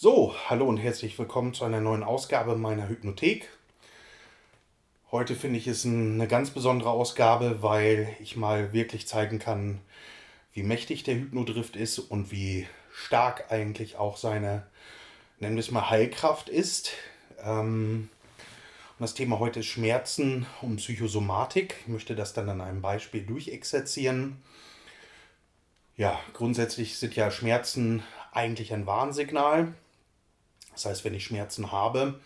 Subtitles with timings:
[0.00, 3.48] So, hallo und herzlich willkommen zu einer neuen Ausgabe meiner Hypnothek.
[5.10, 9.80] Heute finde ich es eine ganz besondere Ausgabe, weil ich mal wirklich zeigen kann,
[10.52, 14.68] wie mächtig der Hypnodrift ist und wie stark eigentlich auch seine,
[15.40, 16.92] nennen wir es mal, Heilkraft ist.
[17.42, 18.08] Ähm,
[19.00, 21.74] und das Thema heute ist Schmerzen und Psychosomatik.
[21.80, 24.40] Ich möchte das dann an einem Beispiel durchexerzieren.
[25.96, 29.74] Ja, grundsätzlich sind ja Schmerzen eigentlich ein Warnsignal.
[30.78, 32.20] Das heißt, wenn ich Schmerzen habe,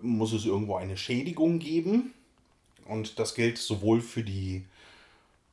[0.00, 2.14] muss es irgendwo eine Schädigung geben.
[2.86, 4.64] Und das gilt sowohl für die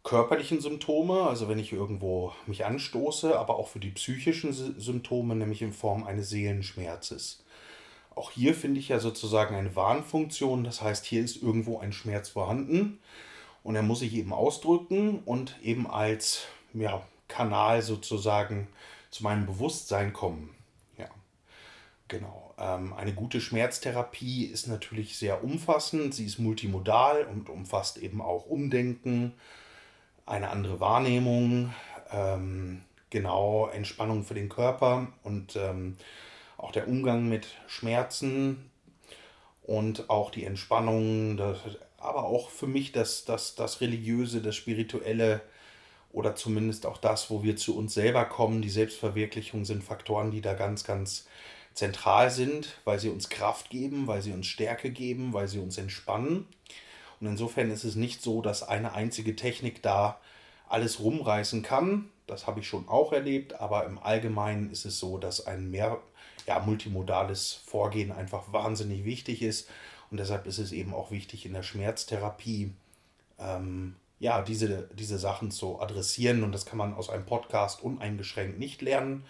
[0.04, 5.64] körperlichen Symptome, also wenn ich irgendwo mich anstoße, aber auch für die psychischen Symptome, nämlich
[5.64, 7.44] in Form eines Seelenschmerzes.
[8.16, 12.30] Auch hier finde ich ja sozusagen eine Warnfunktion, das heißt, hier ist irgendwo ein Schmerz
[12.30, 13.00] vorhanden
[13.64, 16.44] und er muss sich eben ausdrücken und eben als
[16.74, 18.68] ja, Kanal sozusagen
[19.10, 20.56] zu meinem Bewusstsein kommen.
[22.10, 22.56] Genau.
[22.58, 26.14] Ähm, eine gute Schmerztherapie ist natürlich sehr umfassend.
[26.16, 29.34] Sie ist multimodal und umfasst eben auch Umdenken,
[30.26, 31.74] eine andere Wahrnehmung,
[32.12, 35.98] ähm, genau Entspannung für den Körper und ähm,
[36.58, 38.72] auch der Umgang mit Schmerzen
[39.62, 41.60] und auch die Entspannung, das,
[42.00, 45.42] aber auch für mich das, das, das Religiöse, das Spirituelle
[46.12, 48.64] oder zumindest auch das, wo wir zu uns selber kommen.
[48.64, 51.28] Die Selbstverwirklichung sind Faktoren, die da ganz, ganz
[51.74, 55.78] zentral sind, weil sie uns Kraft geben, weil sie uns Stärke geben, weil sie uns
[55.78, 56.46] entspannen.
[57.20, 60.20] Und insofern ist es nicht so, dass eine einzige Technik da
[60.68, 62.10] alles rumreißen kann.
[62.28, 66.00] Das habe ich schon auch erlebt, aber im Allgemeinen ist es so, dass ein mehr
[66.48, 69.70] ja, multimodales Vorgehen einfach wahnsinnig wichtig ist.
[70.12, 72.74] Und deshalb ist es eben auch wichtig in der Schmerztherapie,
[73.40, 76.44] ähm, ja, diese, diese Sachen zu adressieren.
[76.44, 79.26] Und das kann man aus einem Podcast uneingeschränkt nicht lernen.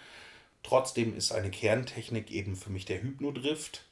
[0.62, 3.86] Trotzdem ist eine Kerntechnik eben für mich der Hypnodrift.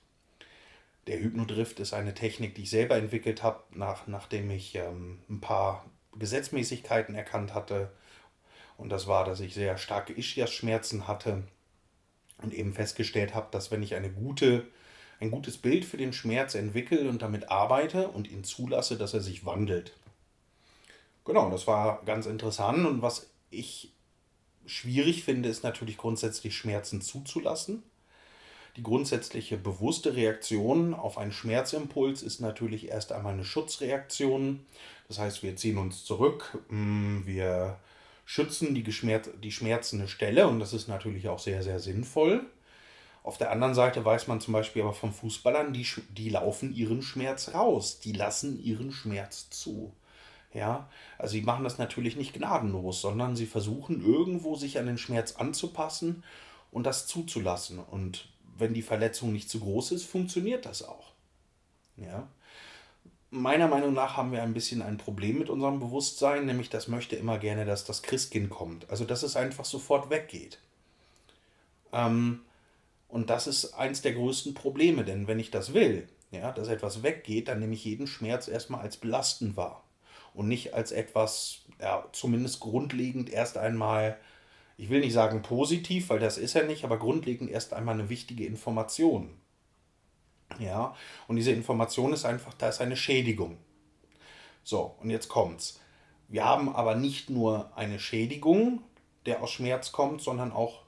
[1.06, 5.40] Der Hypnodrift ist eine Technik, die ich selber entwickelt habe, nach, nachdem ich ähm, ein
[5.40, 5.86] paar
[6.18, 7.90] Gesetzmäßigkeiten erkannt hatte.
[8.76, 11.44] Und das war, dass ich sehr starke Ischias-Schmerzen hatte
[12.42, 14.66] und eben festgestellt habe, dass wenn ich eine gute,
[15.18, 19.20] ein gutes Bild für den Schmerz entwickle und damit arbeite und ihn zulasse, dass er
[19.20, 19.94] sich wandelt.
[21.24, 23.92] Genau, das war ganz interessant und was ich
[24.68, 27.82] schwierig finde, ist natürlich grundsätzlich Schmerzen zuzulassen.
[28.76, 34.60] Die grundsätzliche bewusste Reaktion auf einen Schmerzimpuls ist natürlich erst einmal eine Schutzreaktion.
[35.08, 37.78] Das heißt, wir ziehen uns zurück, mm, wir
[38.24, 42.44] schützen die, geschmerz die schmerzende Stelle und das ist natürlich auch sehr, sehr sinnvoll.
[43.24, 47.02] Auf der anderen Seite weiß man zum Beispiel aber von Fußballern, die, die laufen ihren
[47.02, 49.92] Schmerz raus, die lassen ihren Schmerz zu.
[50.54, 50.88] Ja,
[51.18, 55.36] also sie machen das natürlich nicht gnadenlos, sondern sie versuchen irgendwo sich an den Schmerz
[55.36, 56.24] anzupassen
[56.70, 57.78] und das zuzulassen.
[57.78, 61.12] Und wenn die Verletzung nicht zu groß ist, funktioniert das auch.
[61.96, 62.28] Ja.
[63.30, 67.16] Meiner Meinung nach haben wir ein bisschen ein Problem mit unserem Bewusstsein, nämlich das möchte
[67.16, 68.88] immer gerne, dass das Christkind kommt.
[68.88, 70.60] Also dass es einfach sofort weggeht.
[71.92, 72.40] Ähm,
[73.08, 77.02] und das ist eins der größten Probleme, denn wenn ich das will, ja, dass etwas
[77.02, 79.84] weggeht, dann nehme ich jeden Schmerz erstmal als belastend wahr
[80.38, 84.16] und nicht als etwas, ja, zumindest grundlegend erst einmal,
[84.76, 88.08] ich will nicht sagen positiv, weil das ist er nicht, aber grundlegend erst einmal eine
[88.08, 89.30] wichtige Information.
[90.60, 90.94] Ja,
[91.26, 93.58] und diese Information ist einfach, da ist eine Schädigung.
[94.62, 95.80] So, und jetzt kommt's.
[96.28, 98.82] Wir haben aber nicht nur eine Schädigung,
[99.26, 100.82] der aus Schmerz kommt, sondern auch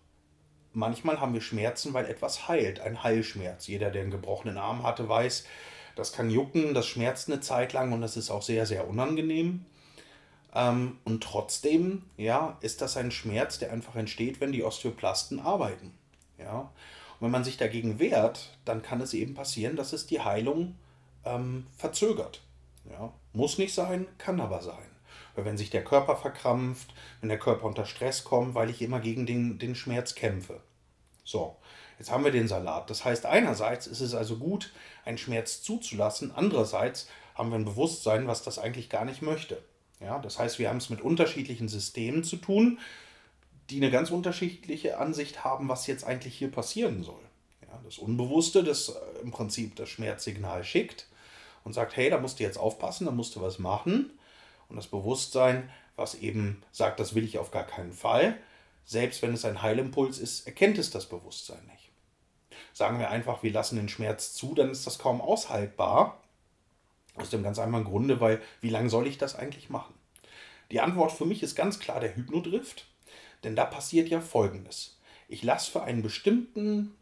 [0.73, 3.67] manchmal haben wir Schmerzen, weil etwas heilt, ein Heilschmerz.
[3.67, 5.45] Jeder, der einen gebrochenen Arm hatte, weiß,
[6.01, 9.67] das kann jucken, das schmerzt eine Zeit lang und das ist auch sehr, sehr unangenehm.
[10.55, 15.93] Ähm, und trotzdem, ja, ist das ein Schmerz, der einfach entsteht, wenn die Osteoplasten arbeiten.
[16.39, 16.61] Ja.
[16.61, 20.75] Und wenn man sich dagegen wehrt, dann kann es eben passieren, dass es die Heilung
[21.25, 22.41] ähm, verzögert.
[22.91, 23.13] Ja.
[23.35, 24.75] Muss nicht sein, kann aber sein.
[25.35, 29.01] Weil wenn sich der Körper verkrampft, wenn der Körper unter Stress kommt, weil ich immer
[29.01, 30.61] gegen den, den Schmerz kämpfe.
[31.31, 31.57] So,
[32.01, 32.89] Jetzt haben wir den Salat.
[32.89, 34.73] Das heißt, einerseits ist es also gut,
[35.05, 39.63] einen Schmerz zuzulassen, andererseits haben wir ein Bewusstsein, was das eigentlich gar nicht möchte.
[40.01, 42.79] Ja, das heißt, wir haben es mit unterschiedlichen Systemen zu tun,
[43.69, 47.21] die eine ganz unterschiedliche Ansicht haben, was jetzt eigentlich hier passieren soll.
[47.61, 48.93] Ja, das Unbewusste, das äh,
[49.23, 51.07] im Prinzip das Schmerzsignal schickt
[51.65, 54.11] und sagt, hey, da musst du jetzt aufpassen, da musst du was machen.
[54.71, 58.39] Und das Bewusstsein, was eben sagt, das will ich auf gar keinen Fall,
[58.91, 61.93] selbst wenn es ein Heilimpuls ist, erkennt es das Bewusstsein nicht.
[62.73, 66.21] Sagen wir einfach, wir lassen den Schmerz zu, dann ist das kaum aushaltbar.
[67.15, 69.95] Aus dem ganz einfachen Grunde, weil wie lange soll ich das eigentlich machen?
[70.73, 72.85] Die Antwort für mich ist ganz klar der Hypnodrift,
[73.45, 74.99] denn da passiert ja Folgendes.
[75.29, 76.93] Ich lasse für einen bestimmten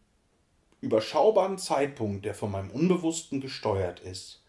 [0.83, 4.43] überschaubaren Zeitpunkt, der von meinem Unbewussten gesteuert ist,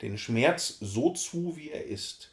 [0.00, 2.30] den Schmerz so zu, wie er ist.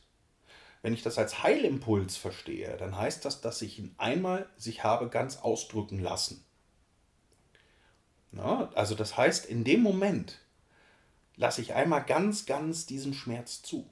[0.82, 5.10] Wenn ich das als Heilimpuls verstehe, dann heißt das, dass ich ihn einmal sich habe
[5.10, 6.44] ganz ausdrücken lassen.
[8.32, 10.40] Na, also das heißt, in dem Moment
[11.36, 13.88] lasse ich einmal ganz, ganz diesen Schmerz zu,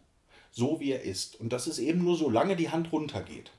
[0.50, 1.40] so wie er ist.
[1.40, 3.52] Und das ist eben nur solange die Hand runtergeht.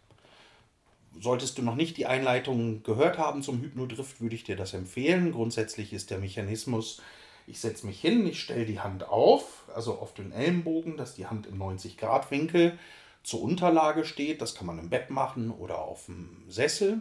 [1.21, 5.33] Solltest du noch nicht die Einleitung gehört haben zum Hypnodrift, würde ich dir das empfehlen.
[5.33, 7.03] Grundsätzlich ist der Mechanismus,
[7.47, 11.27] ich setze mich hin, ich stelle die Hand auf, also auf den Ellenbogen, dass die
[11.27, 12.79] Hand im 90-Grad-Winkel
[13.23, 14.41] zur Unterlage steht.
[14.41, 17.01] Das kann man im Bett machen oder auf dem Sessel.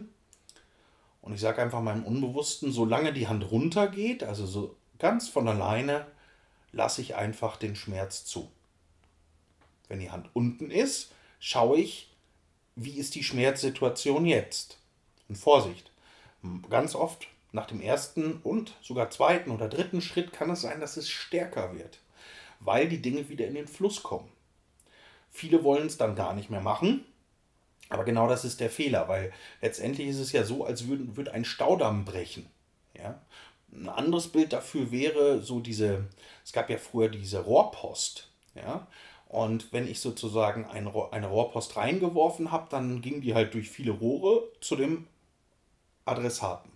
[1.22, 6.06] Und ich sage einfach meinem Unbewussten, solange die Hand runtergeht, also so ganz von alleine,
[6.72, 8.50] lasse ich einfach den Schmerz zu.
[9.88, 12.10] Wenn die Hand unten ist, schaue ich,
[12.76, 14.78] wie ist die Schmerzsituation jetzt?
[15.28, 15.90] Und Vorsicht,
[16.70, 20.96] ganz oft nach dem ersten und sogar zweiten oder dritten Schritt kann es sein, dass
[20.96, 21.98] es stärker wird,
[22.60, 24.30] weil die Dinge wieder in den Fluss kommen.
[25.30, 27.04] Viele wollen es dann gar nicht mehr machen,
[27.90, 31.32] aber genau das ist der Fehler, weil letztendlich ist es ja so, als würde, würde
[31.32, 32.46] ein Staudamm brechen.
[32.96, 33.20] Ja?
[33.72, 36.06] Ein anderes Bild dafür wäre so diese,
[36.44, 38.28] es gab ja früher diese Rohrpost.
[38.54, 38.86] Ja?
[39.28, 43.92] Und wenn ich sozusagen eine, eine Rohrpost reingeworfen habe, dann ging die halt durch viele
[43.92, 45.06] Rohre zu dem
[46.04, 46.70] Adressaten.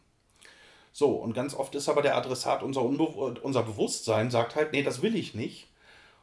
[0.93, 4.85] So, und ganz oft ist aber der Adressat unser, Unbe unser Bewusstsein, sagt halt, nee,
[4.85, 5.67] das will ich nicht.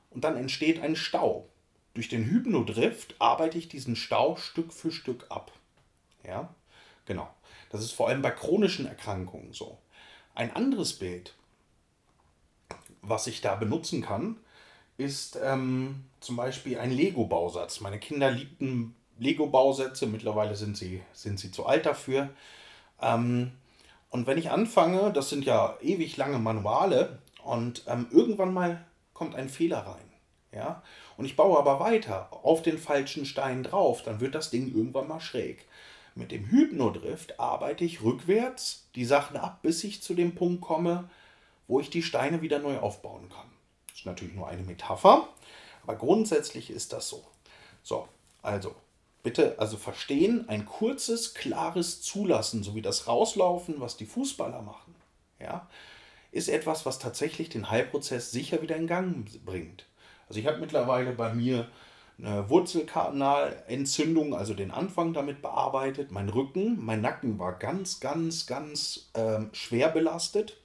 [0.10, 1.50] Und dann entsteht ein Stau.
[1.94, 5.52] Durch den Hypnodrift arbeite ich diesen Stau Stück für Stück ab.
[6.26, 6.54] Ja,
[7.06, 7.30] genau.
[7.70, 9.78] Das ist vor allem bei chronischen Erkrankungen so.
[10.36, 11.36] Ein anderes Bild,
[13.02, 14.38] was ich da benutzen kann,
[14.98, 17.82] ist ähm, zum Beispiel ein Lego-Bausatz.
[17.82, 22.30] Meine Kinder liebten Lego-Bausätze, mittlerweile sind sie, sind sie zu alt dafür.
[23.02, 23.52] Ähm,
[24.10, 29.36] und wenn ich anfange, das sind ja ewig lange Manuale, und ähm, irgendwann mal kommt
[29.36, 30.11] ein Fehler rein.
[30.52, 30.84] Ja?
[31.18, 35.08] Und ich baue aber weiter auf den falschen Stein drauf, dann wird das Ding irgendwann
[35.08, 35.66] mal schräg.
[36.14, 41.10] Mit dem Hypnodrift arbeite ich rückwärts die Sachen ab, bis ich zu dem Punkt komme,
[41.68, 43.50] wo ich die Steine wieder neu aufbauen kann.
[43.88, 45.30] Das ist natürlich nur eine Metapher,
[45.84, 47.24] aber grundsätzlich ist das so.
[47.82, 48.08] So,
[48.42, 48.76] also
[49.24, 54.96] bitte also verstehen, ein kurzes, klares Zulassen, so wie das Rauslaufen, was die Fußballer machen,
[55.40, 55.68] ja,
[56.32, 59.86] ist etwas, was tatsächlich den Heilprozess sicher wieder in Gang bringt.
[60.32, 61.68] Also ich habe mittlerweile bei mir
[62.18, 66.10] eine Wurzelkanalentzündung, also den Anfang damit bearbeitet.
[66.14, 70.56] Mein Rücken, mein Nacken war ganz, ganz, ganz ähm, schwer belastet.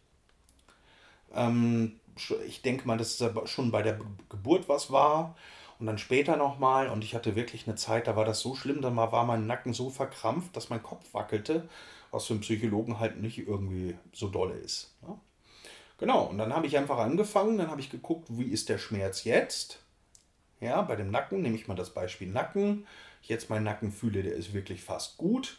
[1.34, 1.98] Ähm,
[2.46, 3.98] ich denke mal, dass es schon bei der
[4.28, 5.34] Geburt was war.
[5.80, 8.82] Und dann später nochmal, und ich hatte wirklich eine Zeit, da war das so schlimm,
[8.82, 11.68] dann war mein Nacken so verkrampft, dass mein Kopf wackelte,
[12.12, 14.94] was für einen Psychologen halt nicht irgendwie so dolle ist.
[15.02, 15.18] Ja?
[15.98, 19.24] Genau, und dann habe ich einfach angefangen, dann habe ich geguckt, wie ist der Schmerz
[19.24, 19.80] jetzt?
[20.60, 22.86] Ja, bei dem Nacken nehme ich mal das Beispiel Nacken.
[23.22, 25.58] Ich jetzt meinen Nacken fühle, der ist wirklich fast gut.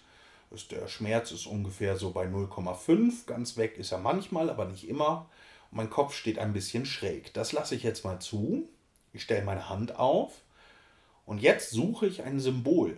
[0.71, 3.25] Der Schmerz ist ungefähr so bei 0,5.
[3.25, 5.29] Ganz weg ist er manchmal, aber nicht immer.
[5.71, 7.33] Und mein Kopf steht ein bisschen schräg.
[7.33, 8.69] Das lasse ich jetzt mal zu.
[9.13, 10.33] Ich stelle meine Hand auf.
[11.25, 12.97] Und jetzt suche ich ein Symbol,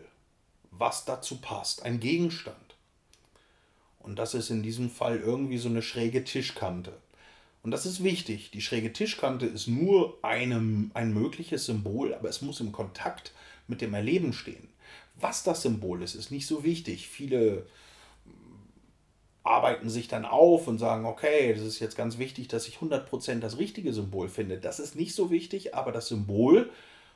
[0.71, 1.83] was dazu passt.
[1.83, 2.75] Ein Gegenstand.
[3.97, 6.93] Und das ist in diesem Fall irgendwie so eine schräge Tischkante.
[7.61, 8.51] Und das ist wichtig.
[8.51, 13.33] Die schräge Tischkante ist nur einem, ein mögliches Symbol, aber es muss im Kontakt
[13.67, 14.69] mit dem Erleben stehen.
[15.19, 17.07] Was das Symbol ist, ist nicht so wichtig.
[17.07, 17.65] Viele
[19.43, 23.39] arbeiten sich dann auf und sagen, okay, das ist jetzt ganz wichtig, dass ich 100%
[23.39, 24.57] das richtige Symbol finde.
[24.57, 26.69] Das ist nicht so wichtig, aber das Symbol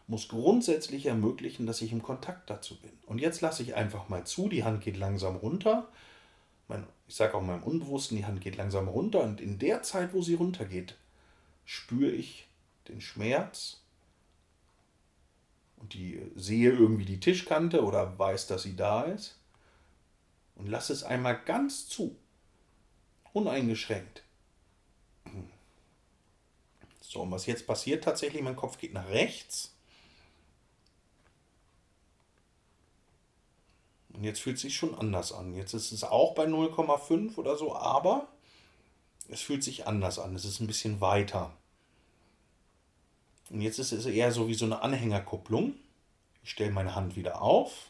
[0.08, 2.92] muss grundsätzlich ermöglichen, dass ich im Kontakt dazu bin.
[3.06, 5.88] Und jetzt lasse ich einfach mal zu, die Hand geht langsam runter
[6.68, 10.14] mein, ich sage auch meinem Unbewussten, die Hand geht langsam runter und in der Zeit,
[10.14, 10.96] wo sie runtergeht,
[11.66, 12.48] spüre ich
[12.88, 13.82] den Schmerz
[15.78, 19.38] und die sehe irgendwie die Tischkante oder weiß, dass sie da ist
[20.56, 22.16] und lasse es einmal ganz zu,
[23.34, 24.24] uneingeschränkt.
[27.02, 29.73] So, und was jetzt passiert tatsächlich, mein Kopf geht nach rechts
[34.24, 35.54] Und jetzt fühlt es sich schon anders an.
[35.54, 38.30] Jetzt ist es auch bei 0,5 oder so, aber
[39.28, 40.34] es fühlt sich anders an.
[40.34, 41.52] Es ist ein bisschen weiter.
[43.50, 45.74] Und jetzt ist es eher so wie so eine Anhängerkupplung.
[46.42, 47.90] Ich stelle meine Hand wieder auf.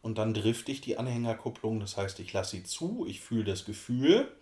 [0.00, 3.64] Und dann drifte ich die Anhängerkupplung, das heißt, ich lasse sie zu, ich fühle das
[3.64, 4.32] Gefühl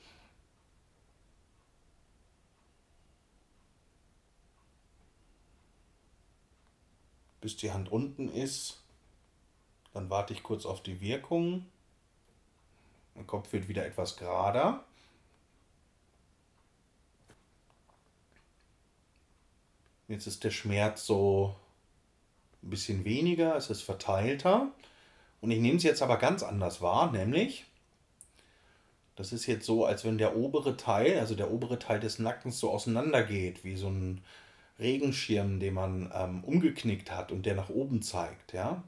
[7.43, 8.81] bis die Hand unten ist.
[9.93, 11.67] Dann warte ich kurz auf die Wirkung.
[13.15, 14.85] Mein Kopf wird wieder etwas gerader.
[20.09, 21.55] Jetzt ist der Schmerz so
[22.63, 24.71] ein bisschen weniger, es ist verteilter.
[25.41, 27.65] Und ich nehme es jetzt aber ganz anders wahr, nämlich,
[29.17, 32.61] das ist jetzt so, als wenn der obere Teil, also der obere Teil des Nackens
[32.61, 34.23] so auseinandergeht, wie so ein
[34.79, 38.83] Regenschirm, den man ähm, umgeknickt hat und der nach oben zeigt, ja.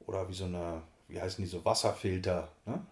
[0.00, 2.84] Oder wie so eine, wie heißen die so, Wasserfilter, ne?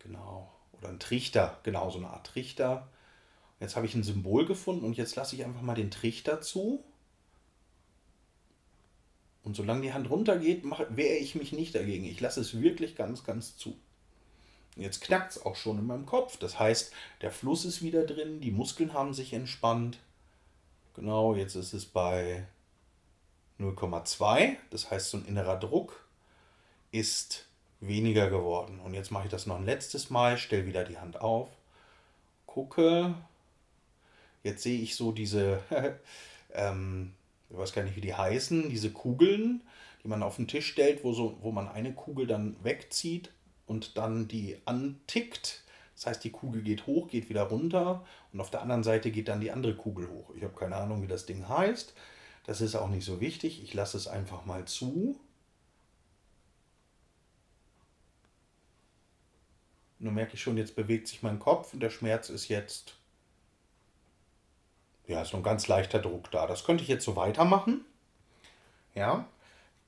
[0.00, 0.52] Genau.
[0.72, 2.88] Oder ein Trichter, genau, so eine Art Trichter.
[3.60, 6.82] Jetzt habe ich ein Symbol gefunden und jetzt lasse ich einfach mal den Trichter zu.
[9.44, 12.04] Und solange die Hand runtergeht, wehre ich mich nicht dagegen.
[12.04, 13.76] Ich lasse es wirklich ganz, ganz zu.
[14.76, 16.36] Jetzt knackt es auch schon in meinem Kopf.
[16.38, 19.98] Das heißt, der Fluss ist wieder drin, die Muskeln haben sich entspannt.
[20.94, 22.46] Genau, jetzt ist es bei
[23.58, 24.56] 0,2.
[24.70, 26.06] Das heißt, so ein innerer Druck
[26.90, 27.46] ist
[27.80, 28.80] weniger geworden.
[28.80, 31.48] Und jetzt mache ich das noch ein letztes Mal, stelle wieder die Hand auf,
[32.46, 33.14] gucke.
[34.42, 35.60] Jetzt sehe ich so diese,
[36.54, 37.14] ähm,
[37.50, 39.62] ich weiß gar nicht, wie die heißen, diese Kugeln,
[40.02, 43.30] die man auf den Tisch stellt, wo, so, wo man eine Kugel dann wegzieht
[43.66, 45.61] und dann die antickt.
[46.02, 49.28] Das heißt, die Kugel geht hoch, geht wieder runter und auf der anderen Seite geht
[49.28, 50.34] dann die andere Kugel hoch.
[50.34, 51.94] Ich habe keine Ahnung, wie das Ding heißt.
[52.44, 53.62] Das ist auch nicht so wichtig.
[53.62, 55.20] Ich lasse es einfach mal zu.
[60.00, 62.96] Nun merke ich schon, jetzt bewegt sich mein Kopf und der Schmerz ist jetzt,
[65.06, 66.48] ja, ist ein ganz leichter Druck da.
[66.48, 67.84] Das könnte ich jetzt so weitermachen.
[68.96, 69.28] Ja,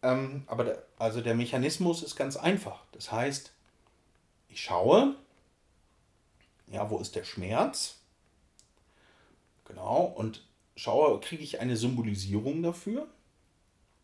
[0.03, 2.85] ähm, aber der, also der Mechanismus ist ganz einfach.
[2.93, 3.53] Das heißt,
[4.49, 5.17] ich schaue,
[6.69, 7.99] ja, wo ist der Schmerz?
[9.67, 10.45] Genau, und
[10.77, 13.07] schaue, kriege ich eine Symbolisierung dafür?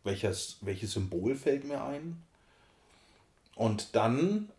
[0.03, 2.21] Welches, welches Symbol fällt mir ein?
[3.55, 4.49] Und dann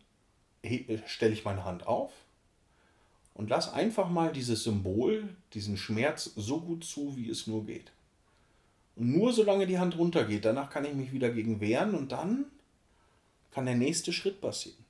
[1.06, 2.12] stelle ich meine Hand auf
[3.34, 7.90] und lasse einfach mal dieses Symbol, diesen Schmerz so gut zu, wie es nur geht.
[8.94, 12.44] Und nur solange die Hand runtergeht, danach kann ich mich wieder gegen wehren und dann
[13.50, 14.84] kann der nächste Schritt passieren.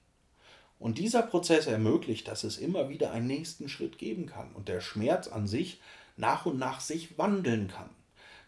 [0.82, 4.80] Und dieser Prozess ermöglicht, dass es immer wieder einen nächsten Schritt geben kann und der
[4.80, 5.80] Schmerz an sich
[6.16, 7.88] nach und nach sich wandeln kann.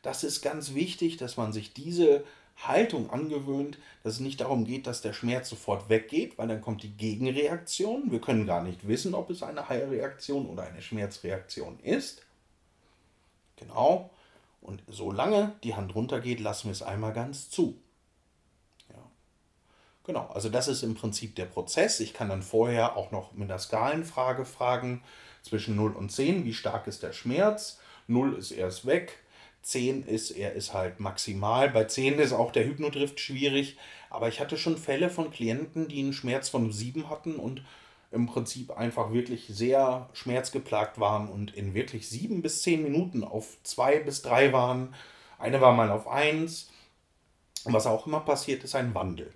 [0.03, 2.25] Das ist ganz wichtig, dass man sich diese
[2.57, 6.83] Haltung angewöhnt, dass es nicht darum geht, dass der Schmerz sofort weggeht, weil dann kommt
[6.83, 8.11] die Gegenreaktion.
[8.11, 12.23] Wir können gar nicht wissen, ob es eine Heilreaktion oder eine Schmerzreaktion ist.
[13.55, 14.11] Genau.
[14.61, 17.79] Und solange die Hand runtergeht, lassen wir es einmal ganz zu.
[20.05, 22.01] Genau, also das ist im Prinzip der Prozess.
[22.01, 25.03] Ich kann dann vorher auch noch mit einer Skalenfrage fragen,
[25.43, 27.79] zwischen 0 und 10, wie stark ist der Schmerz?
[28.07, 29.19] 0 ist erst weg,
[29.63, 31.71] 10 ist, er ist halt maximal.
[31.71, 33.77] Bei 10 ist auch der Hypnodrift schwierig.
[34.11, 37.63] Aber ich hatte schon Fälle von Klienten, die einen Schmerz von 7 hatten und
[38.11, 43.57] im Prinzip einfach wirklich sehr schmerzgeplagt waren und in wirklich 7 bis 10 Minuten auf
[43.65, 44.95] 2 bis 3 waren.
[45.39, 46.71] Eine war mal auf 1.
[47.65, 49.33] Und was auch immer passiert, ist ein Wandel.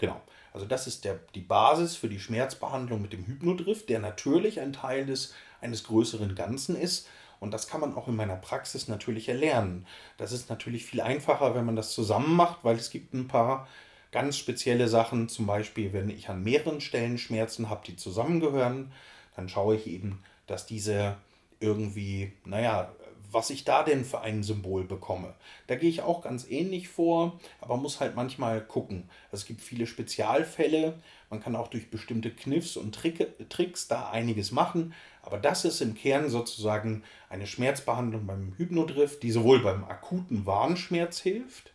[0.00, 0.20] Genau.
[0.52, 4.72] Also das ist der, die Basis für die Schmerzbehandlung mit dem Hypnodrift, der natürlich ein
[4.72, 7.06] Teil des, eines größeren Ganzen ist.
[7.38, 9.86] Und das kann man auch in meiner Praxis natürlich erlernen.
[10.16, 13.68] Das ist natürlich viel einfacher, wenn man das zusammen macht, weil es gibt ein paar
[14.10, 15.28] ganz spezielle Sachen.
[15.28, 18.92] Zum Beispiel, wenn ich an mehreren Stellen Schmerzen habe, die zusammengehören,
[19.36, 21.16] dann schaue ich eben, dass diese
[21.60, 22.90] irgendwie, naja,
[23.32, 25.34] was ich da denn für ein Symbol bekomme.
[25.66, 29.08] Da gehe ich auch ganz ähnlich vor, aber muss halt manchmal gucken.
[29.30, 30.98] Es gibt viele Spezialfälle.
[31.28, 34.94] Man kann auch durch bestimmte Kniffs und Trick, Tricks da einiges machen.
[35.22, 41.20] Aber das ist im Kern sozusagen eine Schmerzbehandlung beim Hypnodrift, die sowohl beim akuten Warnschmerz
[41.20, 41.72] hilft,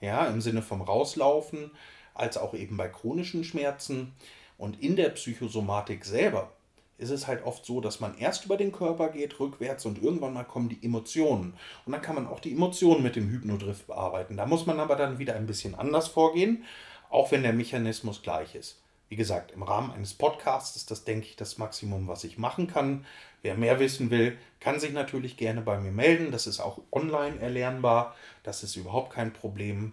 [0.00, 1.70] ja, im Sinne vom Rauslaufen,
[2.14, 4.12] als auch eben bei chronischen Schmerzen.
[4.58, 6.52] Und in der Psychosomatik selber
[6.98, 10.32] ist es halt oft so, dass man erst über den Körper geht, rückwärts und irgendwann
[10.32, 11.54] mal kommen die Emotionen.
[11.84, 14.36] Und dann kann man auch die Emotionen mit dem Hypnodrift bearbeiten.
[14.36, 16.64] Da muss man aber dann wieder ein bisschen anders vorgehen,
[17.10, 18.82] auch wenn der Mechanismus gleich ist.
[19.08, 22.66] Wie gesagt, im Rahmen eines Podcasts ist das, denke ich, das Maximum, was ich machen
[22.66, 23.04] kann.
[23.42, 26.30] Wer mehr wissen will, kann sich natürlich gerne bei mir melden.
[26.30, 28.16] Das ist auch online erlernbar.
[28.42, 29.92] Das ist überhaupt kein Problem.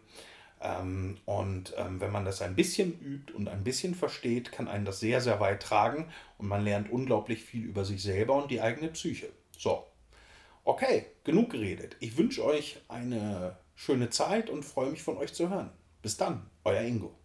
[0.61, 4.85] Ähm, und ähm, wenn man das ein bisschen übt und ein bisschen versteht, kann einen
[4.85, 8.61] das sehr, sehr weit tragen und man lernt unglaublich viel über sich selber und die
[8.61, 9.29] eigene Psyche.
[9.57, 9.85] So,
[10.65, 11.95] okay, genug geredet.
[11.99, 15.71] Ich wünsche euch eine schöne Zeit und freue mich von euch zu hören.
[16.01, 17.18] Bis dann, euer Ingo.